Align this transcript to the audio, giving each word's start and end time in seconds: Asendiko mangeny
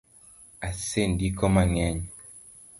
Asendiko 0.67 1.43
mangeny 1.55 2.01